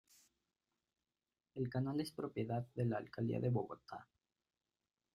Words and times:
El 1.53 1.69
canal 1.69 1.99
es 2.01 2.11
propiedad 2.11 2.65
de 2.73 2.85
la 2.85 2.97
Alcaldía 2.97 3.39
de 3.39 3.49
Bogotá. 3.51 4.07